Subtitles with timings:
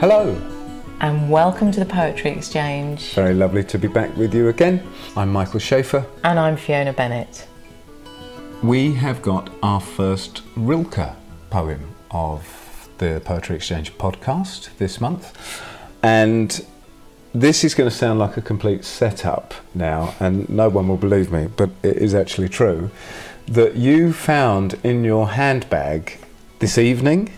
[0.00, 0.34] Hello.
[1.00, 3.12] And welcome to the Poetry Exchange.
[3.12, 4.82] Very lovely to be back with you again.
[5.14, 6.06] I'm Michael Shaeffer.
[6.24, 7.46] And I'm Fiona Bennett.
[8.62, 11.14] We have got our first Rilke
[11.50, 15.38] poem of the Poetry Exchange podcast this month.
[16.02, 16.64] And
[17.34, 21.30] this is going to sound like a complete setup now, and no one will believe
[21.30, 22.90] me, but it is actually true
[23.48, 26.16] that you found in your handbag
[26.58, 27.30] this evening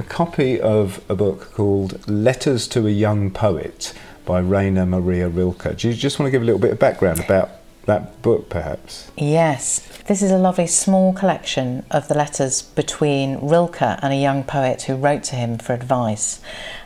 [0.00, 3.92] a copy of a book called Letters to a Young Poet
[4.24, 5.76] by Rainer Maria Rilke.
[5.76, 7.50] Do you just want to give a little bit of background about
[7.84, 9.10] that book, perhaps?
[9.18, 9.86] Yes.
[10.06, 14.84] This is a lovely small collection of the letters between Rilke and a young poet
[14.84, 16.40] who wrote to him for advice.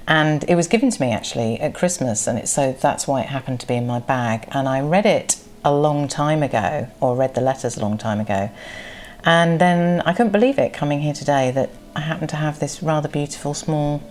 [0.08, 3.60] And it was given to me actually at Christmas, and so that's why it happened
[3.60, 4.48] to be in my bag.
[4.50, 8.18] And I read it a long time ago, or read the letters a long time
[8.18, 8.50] ago.
[9.22, 12.82] And then I couldn't believe it coming here today that I happened to have this
[12.82, 14.02] rather beautiful small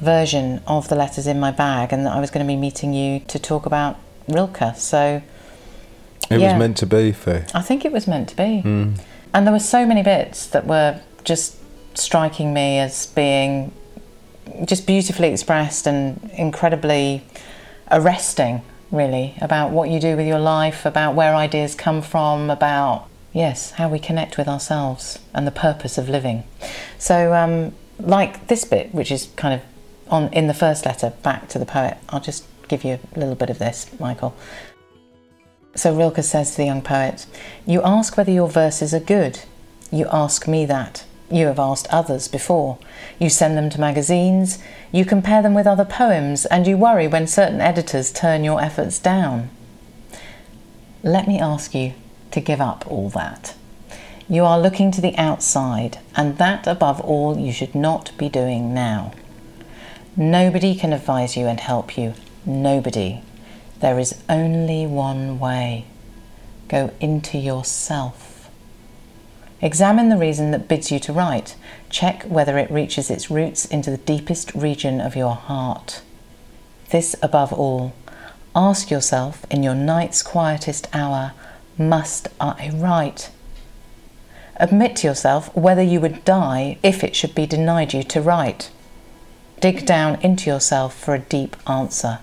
[0.00, 2.92] version of the letters in my bag, and that I was going to be meeting
[2.92, 3.96] you to talk about
[4.28, 4.76] Rilke.
[4.76, 5.22] So
[6.30, 7.44] it yeah, was meant to be, Faye.
[7.54, 8.62] I think it was meant to be.
[8.64, 9.00] Mm.
[9.32, 11.56] And there were so many bits that were just
[11.94, 13.72] striking me as being
[14.64, 17.24] just beautifully expressed and incredibly
[17.90, 23.08] arresting, really, about what you do with your life, about where ideas come from, about,
[23.36, 26.44] yes, how we connect with ourselves and the purpose of living.
[26.98, 29.60] So, um, like this bit, which is kind of
[30.10, 33.34] on in the first letter back to the poet, I'll just give you a little
[33.34, 34.34] bit of this, Michael.
[35.74, 37.26] So Rilke says to the young poet,
[37.66, 39.40] You ask whether your verses are good.
[39.92, 41.04] You ask me that.
[41.30, 42.78] You have asked others before.
[43.18, 44.58] You send them to magazines,
[44.92, 48.98] you compare them with other poems, and you worry when certain editors turn your efforts
[48.98, 49.50] down.
[51.02, 51.92] Let me ask you
[52.36, 53.54] to give up all that.
[54.28, 58.74] You are looking to the outside, and that above all you should not be doing
[58.74, 59.12] now.
[60.14, 62.12] Nobody can advise you and help you.
[62.44, 63.22] Nobody.
[63.80, 65.86] There is only one way.
[66.68, 68.50] Go into yourself.
[69.62, 71.56] Examine the reason that bids you to write.
[71.88, 76.02] Check whether it reaches its roots into the deepest region of your heart.
[76.90, 77.94] This above all,
[78.54, 81.32] ask yourself in your night's quietest hour
[81.78, 83.30] Must I write?
[84.56, 88.70] Admit to yourself whether you would die if it should be denied you to write.
[89.60, 92.20] Dig down into yourself for a deep answer.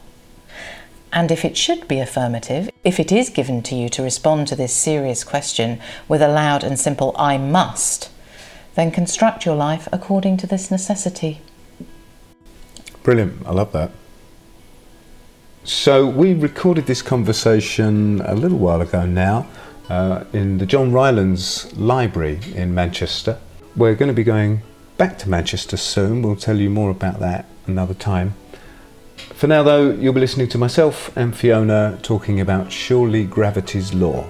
[1.11, 4.55] And if it should be affirmative, if it is given to you to respond to
[4.55, 8.09] this serious question with a loud and simple I must,
[8.73, 11.41] then construct your life according to this necessity.
[13.03, 13.91] Brilliant, I love that.
[15.65, 19.47] So, we recorded this conversation a little while ago now
[19.87, 23.39] uh, in the John Rylands Library in Manchester.
[23.73, 24.61] We're going to be going
[24.97, 26.21] back to Manchester soon.
[26.21, 28.35] We'll tell you more about that another time.
[29.15, 34.27] For now, though, you'll be listening to myself and Fiona talking about Surely Gravity's Law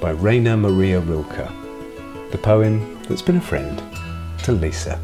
[0.00, 1.50] by Rainer Maria Rilke,
[2.30, 3.82] the poem that's been a friend
[4.44, 5.00] to Lisa.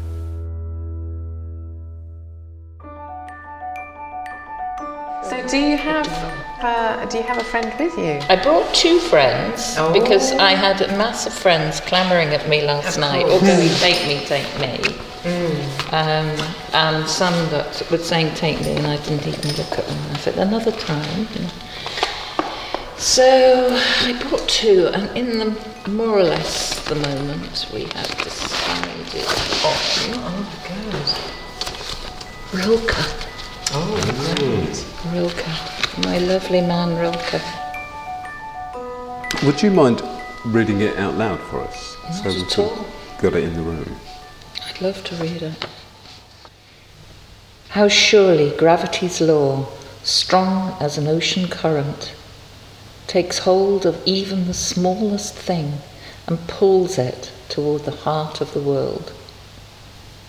[5.53, 6.07] Do you have
[6.61, 8.19] uh, do you have a friend with you?
[8.27, 9.93] I brought two friends oh.
[9.93, 13.25] because I had a mass of friends clamouring at me last night.
[13.27, 13.39] Oh,
[13.79, 14.79] take me, take me.
[15.21, 15.93] Mm.
[15.93, 19.99] Um, and some that were saying take me and I didn't even look at them.
[20.13, 21.27] I said another time.
[22.97, 23.69] So
[24.07, 29.27] I brought two and in the more or less the moment we have decided
[29.69, 29.85] on
[30.17, 30.47] oh,
[32.51, 32.59] good.
[32.59, 33.32] Rilke.
[33.71, 33.95] Oh,
[34.29, 35.13] right.
[35.13, 36.05] Rilke.
[36.05, 37.41] My lovely man Rilke.
[39.43, 40.01] Would you mind
[40.45, 41.95] reading it out loud for us?
[42.03, 42.85] Not so we can
[43.21, 43.95] got it in the room.
[44.67, 45.65] I'd love to read it.
[47.69, 49.67] How surely gravity's law,
[50.03, 52.13] strong as an ocean current,
[53.07, 55.79] takes hold of even the smallest thing
[56.27, 59.13] and pulls it toward the heart of the world.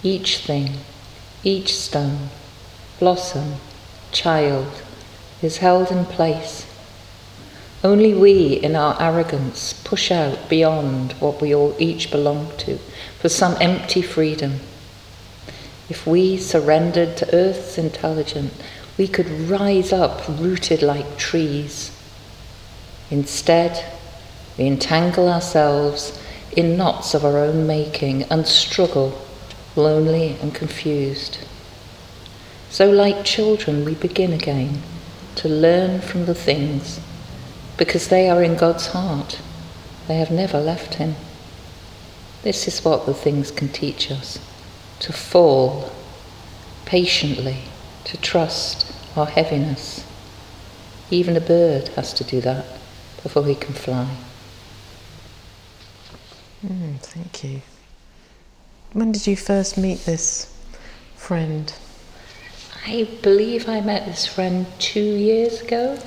[0.02, 0.78] Each thing,
[1.42, 2.28] each stone,
[2.98, 3.54] blossom,
[4.12, 4.82] child,
[5.42, 6.66] is held in place.
[7.82, 12.78] Only we, in our arrogance, push out beyond what we all each belong to
[13.18, 14.60] for some empty freedom.
[15.90, 18.54] If we surrendered to Earth's intelligence,
[18.96, 21.90] we could rise up rooted like trees.
[23.10, 23.84] Instead,
[24.56, 26.18] we entangle ourselves
[26.56, 29.20] in knots of our own making and struggle,
[29.76, 31.38] lonely and confused.
[32.74, 34.82] So, like children, we begin again
[35.36, 36.98] to learn from the things
[37.76, 39.40] because they are in God's heart.
[40.08, 41.14] They have never left Him.
[42.42, 44.40] This is what the things can teach us
[44.98, 45.92] to fall
[46.84, 47.58] patiently
[48.06, 50.04] to trust our heaviness.
[51.12, 52.64] Even a bird has to do that
[53.22, 54.16] before he can fly.
[56.66, 57.62] Mm, thank you.
[58.92, 60.52] When did you first meet this
[61.14, 61.72] friend?
[62.86, 65.98] I believe I met this friend two years ago.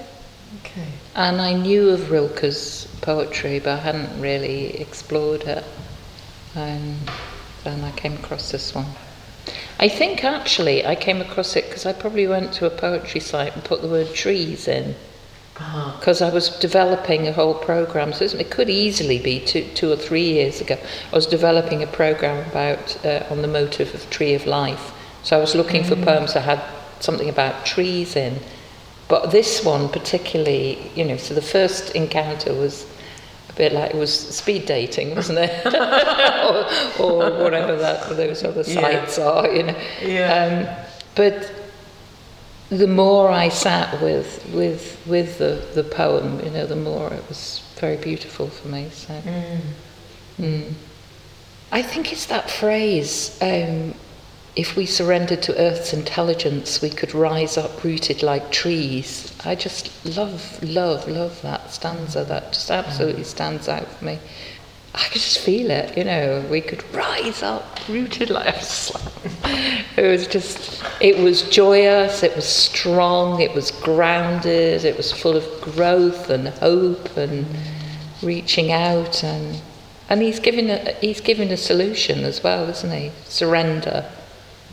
[0.64, 0.88] Okay.
[1.16, 5.64] And I knew of Rilke's poetry, but I hadn't really explored it.
[6.56, 6.98] And
[7.64, 8.86] then I came across this one.
[9.80, 13.54] I think actually I came across it because I probably went to a poetry site
[13.54, 14.96] and put the word trees in.
[15.54, 16.32] Because uh-huh.
[16.32, 20.34] I was developing a whole program, so it could easily be two, two or three
[20.34, 20.78] years ago.
[21.12, 24.94] I was developing a program about uh, on the motive of tree of life.
[25.24, 26.62] So I was looking for poems that had
[27.00, 28.40] something about trees in.
[29.08, 32.86] But this one particularly, you know, so the first encounter was
[33.50, 35.66] a bit like it was speed dating, wasn't it?
[37.00, 39.26] or, or, whatever that those other sites yeah.
[39.26, 39.76] are, you know.
[40.02, 40.76] Yeah.
[40.76, 40.86] Um,
[41.16, 41.52] but
[42.70, 47.28] the more I sat with with with the, the poem, you know, the more it
[47.30, 48.90] was very beautiful for me.
[48.92, 49.60] So, mm.
[50.38, 50.74] Mm.
[51.72, 53.38] I think it's that phrase.
[53.42, 53.94] Um,
[54.58, 59.32] if we surrendered to Earth's intelligence, we could rise up rooted like trees.
[59.46, 62.24] I just love, love, love that stanza.
[62.24, 63.28] That just absolutely mm.
[63.28, 64.18] stands out for me.
[64.96, 66.44] I could just feel it, you know.
[66.50, 68.56] We could rise up rooted like
[69.96, 70.84] it was just.
[71.00, 72.24] It was joyous.
[72.24, 73.40] It was strong.
[73.40, 74.86] It was grounded.
[74.86, 77.46] It was full of growth and hope and
[78.24, 79.62] reaching out and.
[80.10, 83.12] And he's given, a he's giving a solution as well, isn't he?
[83.26, 84.10] Surrender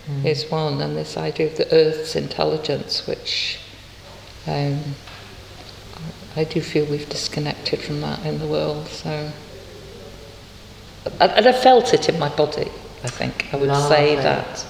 [0.09, 0.25] mm.
[0.25, 3.59] is one, and this idea of the Earth's intelligence, which
[4.47, 4.95] um,
[6.37, 8.89] I do feel we've disconnected from that in the world.
[8.89, 9.31] So,
[11.21, 12.71] and I felt it in my body.
[13.03, 13.97] I think I would Lovely.
[13.97, 14.67] say that.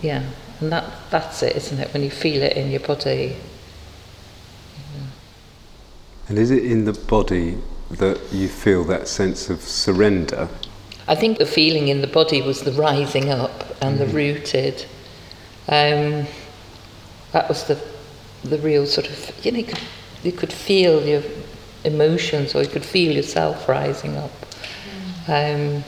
[0.00, 0.24] Yeah,
[0.60, 1.92] and that that's it, isn't it?
[1.92, 3.36] When you feel it in your body.
[6.28, 7.58] And is it in the body
[7.90, 10.48] that you feel that sense of surrender?
[11.12, 13.98] I think the feeling in the body was the rising up and mm.
[13.98, 14.86] the rooted.
[15.68, 16.26] Um,
[17.32, 17.78] that was the
[18.44, 19.80] the real sort of you know you could,
[20.22, 21.22] you could feel your
[21.84, 24.30] emotions or you could feel yourself rising up.
[25.26, 25.76] Mm.
[25.78, 25.84] Um,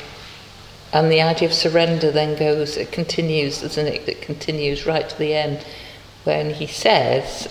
[0.93, 4.07] and the idea of surrender then goes, it continues, doesn't it?
[4.07, 5.65] It continues right to the end
[6.25, 7.49] when he says,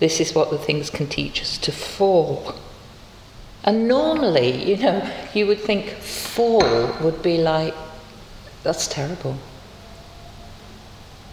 [0.00, 2.54] This is what the things can teach us to fall.
[3.68, 7.74] And normally, you know, you would think fall would be like,
[8.62, 9.36] that's terrible.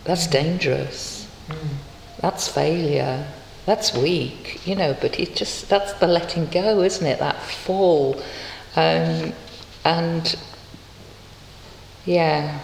[0.04, 1.32] That's dangerous.
[1.48, 1.56] Mm.
[2.20, 3.26] That's failure.
[3.66, 7.20] That's weak, you know, but it just, that's the letting go, isn't it?
[7.20, 8.22] That fall.
[8.76, 9.32] Um,
[9.86, 10.36] and
[12.06, 12.60] yeah,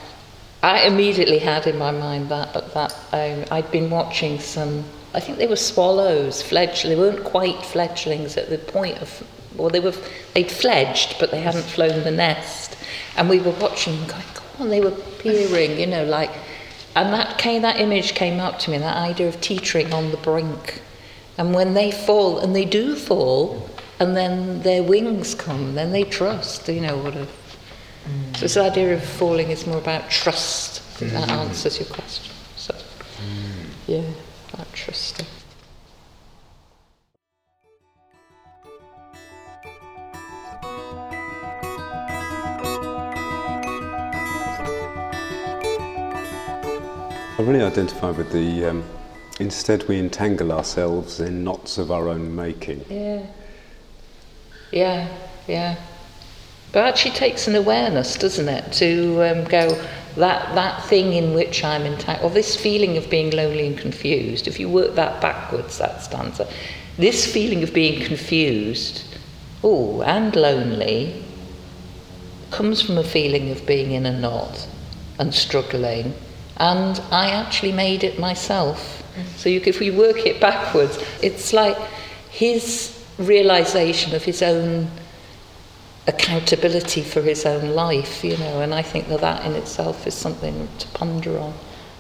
[0.62, 4.84] I immediately had in my mind that, that um, I'd been watching some,
[5.14, 9.24] I think they were swallows, fledglings, they weren't quite fledglings at the point of
[9.56, 9.94] well, they were
[10.34, 12.78] they'd fledged, but they hadn't flown the nest,
[13.18, 16.32] and we were watching them going, "Come on!" They were peering, you know, like,
[16.96, 20.18] and that came that image came up to me, that idea of teetering on the
[20.18, 20.82] brink,
[21.38, 23.70] and when they fall, and they do fall,
[24.00, 27.28] and then their wings come, then they trust, you know, what a.
[28.06, 28.36] Mm.
[28.36, 30.82] So this idea of falling is more about trust.
[31.00, 31.12] Mm.
[31.12, 32.34] That answers your question.
[32.56, 33.66] So, mm.
[33.86, 34.02] yeah,
[34.72, 35.26] about trusting.
[47.38, 48.84] I really identify with the um,
[49.40, 52.86] instead we entangle ourselves in knots of our own making.
[52.90, 53.26] Yeah.
[54.72, 55.08] Yeah,
[55.48, 55.76] yeah.
[56.72, 59.84] But actually takes an awareness, doesn't it, to um, go
[60.16, 64.48] that that thing in which I'm entangled, or this feeling of being lonely and confused.
[64.48, 66.48] If you work that backwards, that stanza,
[66.98, 69.04] this feeling of being confused,
[69.64, 71.24] oh, and lonely,
[72.52, 74.68] comes from a feeling of being in a knot
[75.20, 76.14] and struggling
[76.62, 79.04] and I actually made it myself.
[79.36, 81.78] So you, if we work it backwards, it's like
[82.30, 84.90] his realization of his own
[86.08, 90.16] accountability for his own life, you know, and I think that that in itself is
[90.16, 91.54] something to ponder on.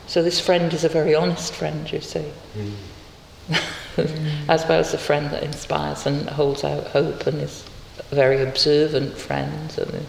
[0.08, 2.74] So this friend is a very honest friend, you see, mm.
[4.50, 7.63] as well as a friend that inspires and holds out hope and is
[8.12, 10.05] a very observant friend and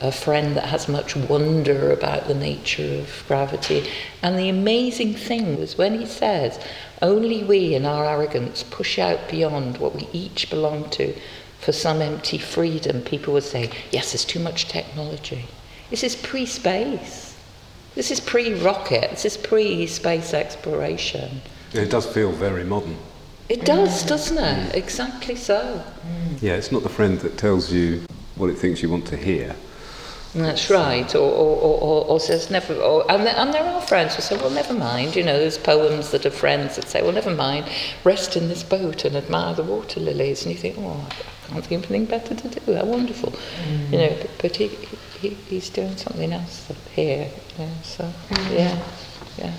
[0.00, 3.88] a, friend that has much wonder about the nature of gravity.
[4.22, 6.60] And the amazing thing was when he says,
[7.02, 11.14] only we in our arrogance push out beyond what we each belong to
[11.64, 15.46] for some empty freedom, people would say, yes, there's too much technology.
[15.90, 17.34] This is pre space.
[17.94, 19.10] This is pre-rocket.
[19.10, 21.40] This is pre-space exploration.
[21.72, 22.96] It does feel very modern.
[23.48, 24.74] It does, doesn't it?
[24.74, 25.84] Exactly so.
[26.04, 26.42] Mm.
[26.42, 28.02] Yeah, it's not the friend that tells you
[28.34, 29.54] what it thinks you want to hear.
[30.34, 31.14] That's right.
[31.14, 32.74] Or, or, or, or, or says never.
[32.74, 35.14] Or, and, there, and there are friends who say, well, never mind.
[35.14, 37.70] You know, there's poems that are friends that say, well, never mind.
[38.02, 40.44] Rest in this boat and admire the water lilies.
[40.44, 41.08] And you think, oh,
[41.48, 42.74] can't think of anything better to do.
[42.74, 43.32] How wonderful.
[43.32, 43.92] Mm.
[43.92, 44.68] You know, but, but he,
[45.20, 47.30] he, he's doing something else here.
[47.58, 48.58] You know, so, mm.
[48.58, 48.82] yeah,
[49.38, 49.54] yeah.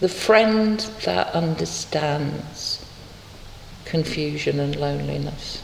[0.00, 2.84] The friend that understands
[3.84, 5.62] confusion and loneliness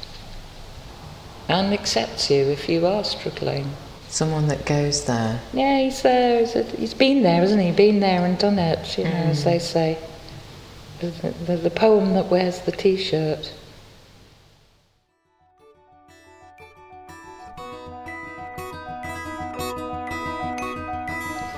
[1.48, 3.68] and accepts you if you are struggling.
[4.08, 5.40] Someone that goes there.
[5.52, 6.40] Yeah, he's there.
[6.40, 7.72] He's, a, he's been there, hasn't he?
[7.72, 9.30] Been there and done it, you know, mm.
[9.30, 9.98] as they say.
[11.00, 11.08] The,
[11.46, 13.52] the, the poem that wears the t shirt.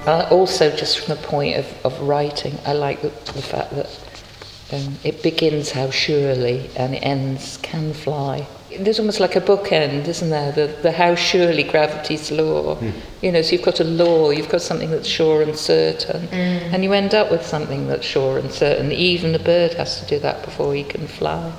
[0.07, 3.89] Uh, also, just from the point of, of writing, I like the, the fact that
[4.73, 8.47] um, it begins how surely and it ends can fly.
[8.81, 10.51] There's almost like a bookend, isn't there?
[10.51, 12.77] The, the how surely gravity's law.
[12.77, 12.93] Mm.
[13.21, 16.73] You know, so you've got a law, you've got something that's sure and certain, mm.
[16.73, 18.91] and you end up with something that's sure and certain.
[18.91, 21.53] Even a bird has to do that before he can fly.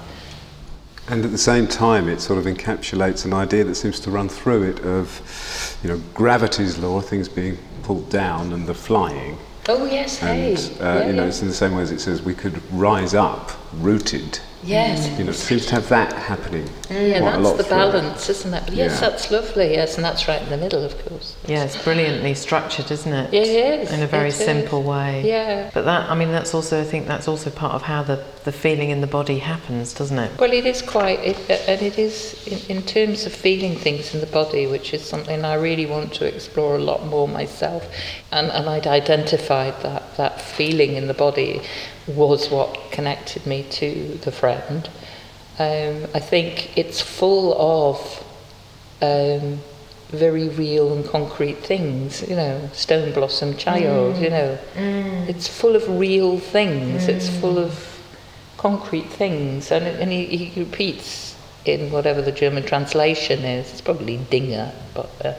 [1.09, 4.29] And at the same time, it sort of encapsulates an idea that seems to run
[4.29, 9.37] through it of, you know, gravity's law, things being pulled down, and the flying.
[9.67, 10.55] Oh yes, and, hey.
[10.79, 11.27] Uh, yeah, you know, yeah.
[11.27, 15.17] it's in the same way as it says we could rise up, rooted Yes.
[15.17, 16.67] You know, it seems to have that happening.
[16.89, 18.31] Yeah, that's the balance, it.
[18.31, 18.63] isn't it?
[18.65, 19.09] But yes, yeah.
[19.09, 19.71] that's lovely.
[19.71, 21.35] Yes, and that's right in the middle, of course.
[21.47, 23.33] Yeah, it's brilliantly structured, isn't it?
[23.33, 23.91] Yeah, it is.
[23.91, 25.27] In a very simple way.
[25.27, 25.69] Yeah.
[25.73, 28.51] But that, I mean, that's also, I think that's also part of how the, the
[28.51, 30.39] feeling in the body happens, doesn't it?
[30.39, 34.19] Well, it is quite, it, and it is in, in terms of feeling things in
[34.19, 37.87] the body, which is something I really want to explore a lot more myself.
[38.31, 41.61] And, and I'd identified that, that feeling in the body
[42.07, 44.89] was what connected me to the friend.
[45.59, 48.23] Um, I think it's full of
[49.01, 49.59] um,
[50.09, 54.21] very real and concrete things, you know, stone blossom child, mm.
[54.21, 54.57] you know.
[54.75, 55.29] Mm.
[55.29, 57.09] It's full of real things, mm.
[57.09, 57.92] it's full of
[58.63, 64.15] concrete things, and, and he, he, repeats in whatever the German translation is, it's probably
[64.29, 65.33] Dinger, but uh,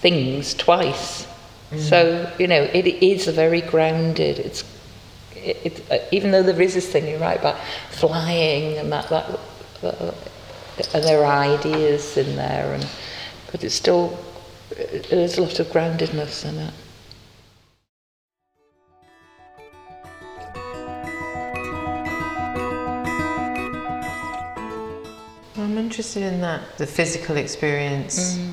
[0.00, 1.28] things twice.
[1.70, 1.78] Mm.
[1.78, 4.64] So, you know, it is very grounded, it's
[5.36, 7.58] it, it, uh, even though there is this thing you write about
[7.90, 9.38] flying and that, that
[9.84, 10.12] uh,
[10.94, 12.86] and there are ideas in there, and
[13.52, 14.18] but it's still
[15.10, 16.74] there's a lot of groundedness in it.
[25.78, 28.52] I'm interested in that the physical experience mm.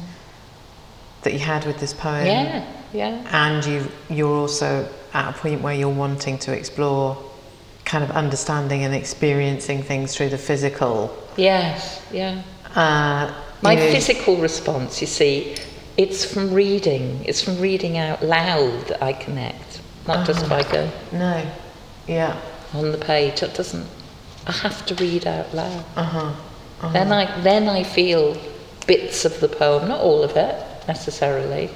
[1.24, 2.28] that you had with this poem.
[2.28, 2.64] Yeah,
[2.94, 3.26] yeah.
[3.32, 7.18] And you you're also at a point where you're wanting to explore
[7.84, 11.18] kind of understanding and experiencing things through the physical.
[11.36, 12.44] Yes, yeah.
[12.76, 15.56] Uh, My know, physical response, you see,
[15.98, 17.26] it's from reading.
[17.26, 20.92] It's from reading out loud that I connect, not uh, just by going.
[21.12, 21.44] No,
[22.08, 22.40] yeah.
[22.74, 23.88] On the page, it doesn't.
[24.46, 25.86] I have to read out loud.
[25.96, 26.32] Uh-huh.
[26.82, 26.94] Uh-huh.
[26.94, 28.38] Then I then I feel
[28.88, 31.70] bits of the poem, not all of it necessarily,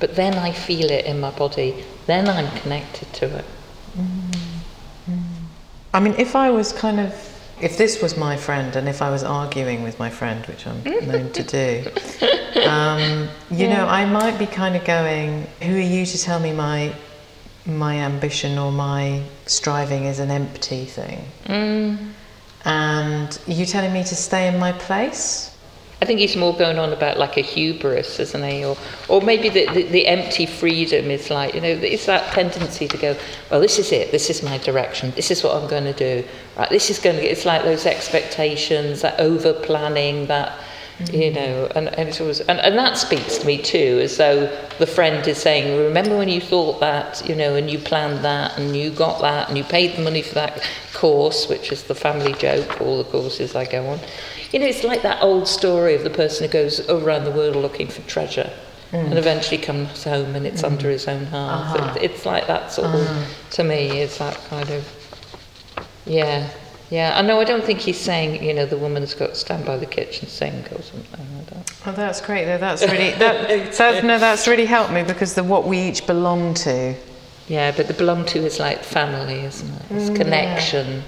[0.00, 3.44] but then I feel it in my body then I'm connected to it.
[3.96, 5.44] Mm-hmm.
[5.94, 7.12] I mean, if I was kind of,
[7.60, 10.82] if this was my friend and if I was arguing with my friend, which I'm
[11.06, 11.84] known to do,
[12.66, 13.76] um, you yeah.
[13.76, 16.94] know, I might be kind of going, who are you to tell me my
[17.64, 21.24] my ambition or my striving is an empty thing?
[21.44, 22.12] Mm.
[22.64, 25.52] And you telling me to stay in my place?
[26.02, 28.64] I think he's more going on about like a hubris, isn't he?
[28.64, 28.76] Or,
[29.08, 32.96] or maybe the, the, the, empty freedom is like, you know, it's that tendency to
[32.96, 33.16] go,
[33.52, 36.26] well, this is it, this is my direction, this is what I'm going to do,
[36.58, 36.68] right?
[36.70, 40.58] This is going to, it's like those expectations, that over planning, that,
[41.10, 44.46] you know, and, and it's always, and, and that speaks to me too, as though
[44.78, 48.58] the friend is saying, remember when you thought that, you know, and you planned that,
[48.58, 51.94] and you got that, and you paid the money for that course, which is the
[51.94, 54.00] family joke, all the courses I go on
[54.52, 57.56] you know, it's like that old story of the person who goes around the world
[57.56, 58.50] looking for treasure.
[58.92, 59.06] Mm.
[59.06, 60.66] and eventually comes home and it's mm.
[60.66, 61.78] under his own heart.
[61.78, 61.94] Uh-huh.
[61.96, 63.22] It, it's like that sort uh-huh.
[63.22, 64.86] of, to me, it's that kind of,
[66.04, 66.50] yeah,
[66.92, 67.18] yeah.
[67.18, 67.40] I know.
[67.40, 70.28] I don't think he's saying, you know, the woman's got to stand by the kitchen
[70.28, 71.36] sink or something.
[71.36, 71.72] like that.
[71.86, 72.44] Oh, that's great.
[72.44, 72.58] Though.
[72.58, 76.52] That's really that, that, no, that's really helped me because the what we each belong
[76.54, 76.94] to.
[77.48, 79.82] Yeah, but the belong to is like family, isn't it?
[79.90, 80.86] It's mm, connection.
[80.86, 81.02] Yeah.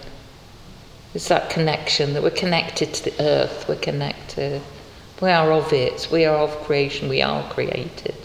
[1.14, 4.62] It's that connection that we're connected to the earth, we're connected.
[5.20, 8.16] We are of it, we are of creation, we are created.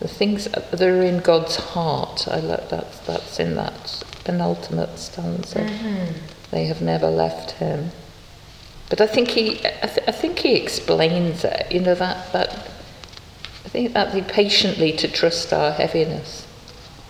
[0.00, 2.26] the things that are in God's heart.
[2.26, 3.06] I like that.
[3.06, 5.60] that's in that penultimate stanza.
[5.60, 6.12] Mm-hmm.
[6.50, 7.90] They have never left Him.
[8.90, 11.70] But I think he, I, th- I think he explains it.
[11.70, 12.50] You know that that.
[13.64, 16.46] I think that the patiently to trust our heaviness,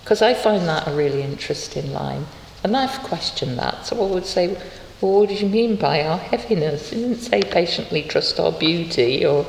[0.03, 2.27] because I find that a really interesting line,
[2.63, 3.87] and I've questioned that.
[3.87, 4.59] So I would say,
[5.01, 6.91] well, what do you mean by our heaviness?
[6.91, 9.47] He didn't say patiently trust our beauty, or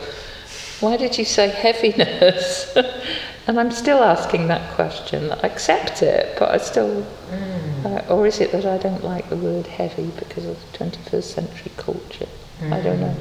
[0.80, 2.78] why did you say heaviness?
[3.48, 5.32] and I'm still asking that question.
[5.32, 7.06] I accept it, but I still.
[7.32, 7.86] Mm.
[7.86, 11.72] Uh, or is it that I don't like the word heavy because of 21st century
[11.78, 12.28] culture?
[12.60, 12.74] Mm.
[12.74, 13.16] I don't know.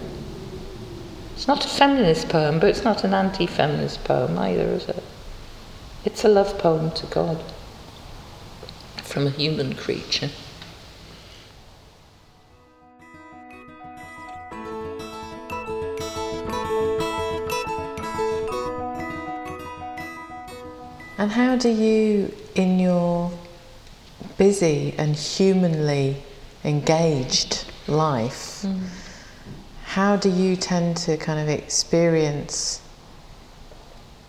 [1.34, 5.02] It's not a feminist poem, but it's not an anti feminist poem either, is it?
[6.04, 7.42] It's a love poem to God
[9.02, 10.30] from a human creature.
[21.20, 23.30] And how do you, in your
[24.38, 26.16] busy and humanly
[26.64, 28.80] engaged life, mm.
[29.84, 32.80] how do you tend to kind of experience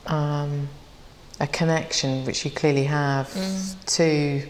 [0.06, 0.68] um,
[1.40, 3.86] a connection, which you clearly have, mm.
[3.96, 4.46] to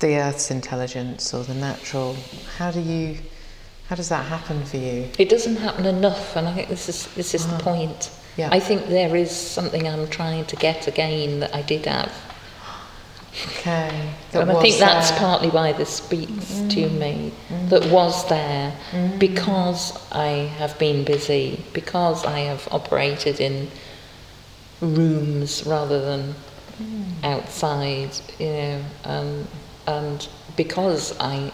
[0.00, 2.16] the Earth's intelligence or the natural?
[2.58, 3.18] How do you?
[3.86, 5.08] How does that happen for you?
[5.16, 7.62] It doesn't happen enough, and I think this is this is the uh-huh.
[7.62, 8.10] point.
[8.36, 8.48] Yeah.
[8.50, 12.12] I think there is something I'm trying to get again that I did have.
[13.46, 14.10] Okay.
[14.32, 15.18] That and I think that's there.
[15.18, 16.70] partly why this speaks mm.
[16.70, 17.32] to me.
[17.48, 17.68] Mm.
[17.70, 19.18] That was there mm.
[19.18, 23.68] because I have been busy, because I have operated in
[24.80, 26.34] rooms rather than
[26.78, 27.24] mm.
[27.24, 29.46] outside, you know, and,
[29.86, 31.52] and because I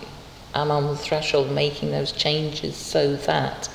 [0.54, 3.68] am on the threshold making those changes so that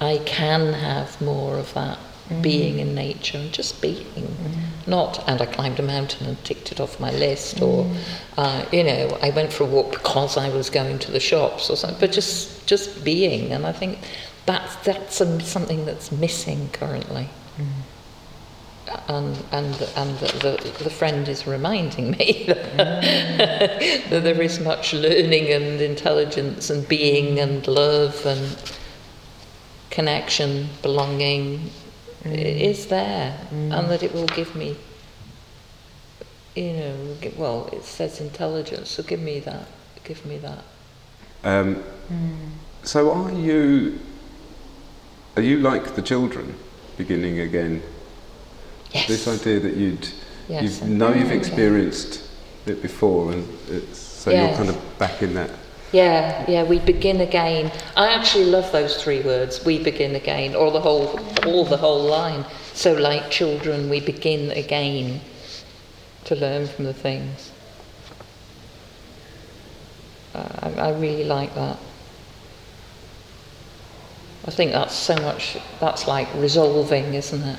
[0.00, 1.98] I can have more of that
[2.28, 2.42] mm.
[2.42, 4.04] being in nature and just being.
[4.04, 4.88] Mm.
[4.88, 7.96] Not, and I climbed a mountain and ticked it off my list, or, mm.
[8.36, 11.70] uh, you know, I went for a walk because I was going to the shops
[11.70, 13.52] or something, but just, just being.
[13.52, 13.98] And I think
[14.46, 17.28] that's, that's a, something that's missing currently.
[17.58, 17.66] Mm.
[19.08, 24.10] And, and, and the, the, the, friend is reminding me that, mm.
[24.10, 28.56] that there is much learning and intelligence and being and love and
[29.90, 31.70] connection, belonging,
[32.28, 32.60] mm.
[32.60, 33.78] is there mm.
[33.78, 34.76] and that it will give me,
[36.54, 39.66] you know, well, it says intelligence, so give me that,
[40.04, 40.64] give me that.
[41.44, 42.50] Um, mm.
[42.82, 43.98] So are you,
[45.36, 46.54] are you like the children,
[46.96, 47.82] beginning again?
[48.92, 49.08] Yes.
[49.08, 50.08] This idea that you'd,
[50.48, 52.22] yes, you know you've experienced
[52.64, 54.48] it before and it's, so yes.
[54.48, 55.50] you're kind of back in that
[55.96, 57.72] yeah, yeah, we begin again.
[57.96, 62.02] I actually love those three words, we begin again, or the whole, all the whole
[62.02, 62.44] line.
[62.74, 65.22] So, like children, we begin again
[66.26, 67.50] to learn from the things.
[70.34, 71.78] Uh, I, I really like that.
[74.46, 77.58] I think that's so much, that's like resolving, isn't it?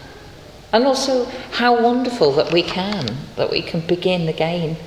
[0.72, 4.78] And also, how wonderful that we can, that we can begin again.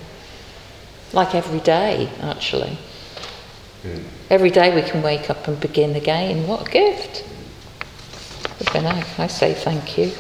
[1.13, 2.79] Like every day, actually.
[3.83, 4.03] Mm.
[4.29, 6.47] Every day we can wake up and begin again.
[6.47, 7.25] What a gift!
[8.75, 10.13] I, I say thank you.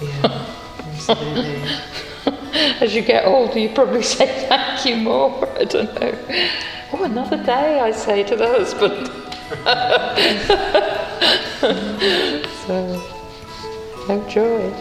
[0.00, 0.46] Yeah,
[0.78, 1.62] absolutely.
[2.80, 5.48] As you get older, you probably say thank you more.
[5.58, 6.18] I don't know.
[6.92, 9.10] Oh, another day, I say to the husband.
[12.66, 13.02] so,
[14.08, 14.72] no joy.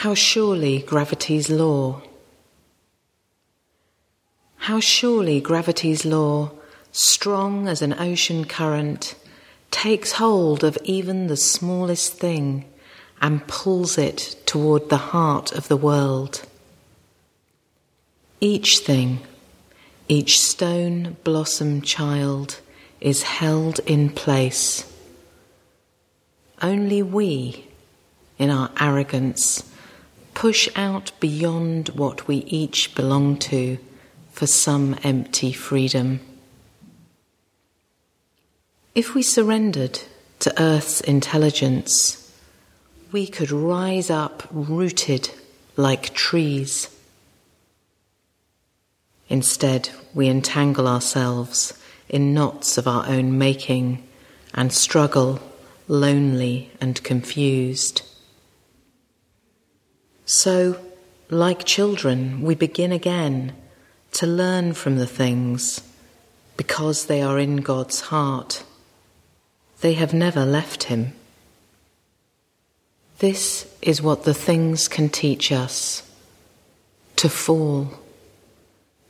[0.00, 2.00] How surely gravity's law.
[4.56, 6.52] How surely gravity's law,
[6.90, 9.14] strong as an ocean current,
[9.70, 12.64] takes hold of even the smallest thing
[13.20, 16.46] and pulls it toward the heart of the world.
[18.40, 19.20] Each thing,
[20.08, 22.58] each stone blossom child
[23.02, 24.90] is held in place.
[26.62, 27.66] Only we,
[28.38, 29.69] in our arrogance,
[30.40, 33.76] push out beyond what we each belong to
[34.32, 36.18] for some empty freedom.
[38.94, 40.00] If we surrendered
[40.38, 42.34] to Earth's intelligence,
[43.12, 45.28] we could rise up rooted
[45.76, 46.88] like trees.
[49.28, 54.02] Instead, we entangle ourselves in knots of our own making
[54.54, 55.38] and struggle
[55.86, 58.09] lonely and confused.
[60.32, 60.78] So,
[61.28, 63.52] like children, we begin again
[64.12, 65.80] to learn from the things
[66.56, 68.62] because they are in God's heart
[69.80, 71.12] they have never left him.
[73.18, 76.02] This is what the things can teach us
[77.16, 77.92] to fall,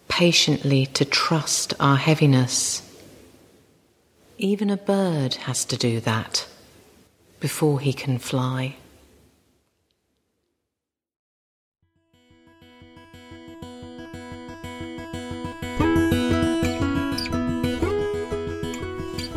[0.08, 2.82] patiently to trust our heaviness.
[4.38, 6.46] Even a bird has to do that
[7.40, 8.76] before he can fly.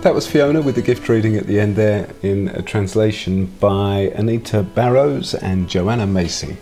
[0.04, 4.12] That was Fiona with the gift reading at the end there in a translation by
[4.14, 6.58] Anita Barrows and Joanna Macy.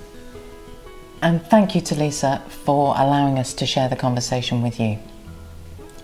[1.24, 5.00] And thank you to Lisa for allowing us to share the conversation with you.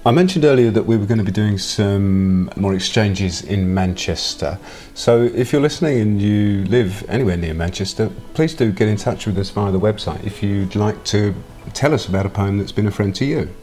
[0.04, 4.58] I mentioned earlier that we were going to be doing some more exchanges in Manchester.
[4.96, 9.28] So if you're listening and you live anywhere near Manchester, please do get in touch
[9.28, 11.36] with us via the website if you'd like to
[11.76, 13.54] tell us about a poem that's been a friend to you.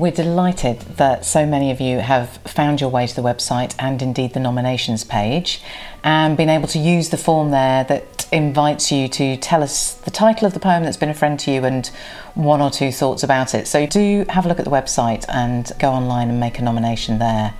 [0.00, 4.00] We're delighted that so many of you have found your way to the website and
[4.00, 5.60] indeed the nominations page
[6.02, 10.10] and been able to use the form there that invites you to tell us the
[10.10, 11.88] title of the poem that's been a friend to you and
[12.32, 13.66] one or two thoughts about it.
[13.66, 17.18] So do have a look at the website and go online and make a nomination
[17.18, 17.52] there.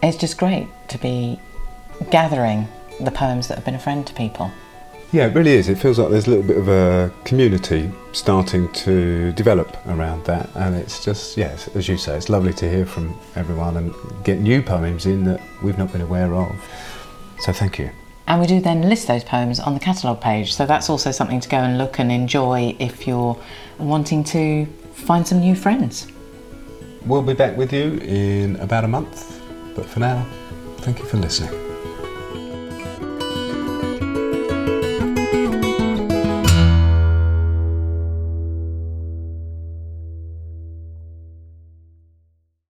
[0.00, 1.40] It's just great to be
[2.12, 2.68] gathering
[3.00, 4.52] the poems that have been a friend to people.
[5.10, 5.70] Yeah, it really is.
[5.70, 10.50] It feels like there's a little bit of a community starting to develop around that,
[10.54, 14.38] and it's just, yes, as you say, it's lovely to hear from everyone and get
[14.38, 16.54] new poems in that we've not been aware of.
[17.38, 17.90] So thank you.
[18.26, 21.40] And we do then list those poems on the catalogue page, so that's also something
[21.40, 23.38] to go and look and enjoy if you're
[23.78, 26.08] wanting to find some new friends.
[27.06, 29.40] We'll be back with you in about a month,
[29.74, 30.26] but for now,
[30.80, 31.67] thank you for listening.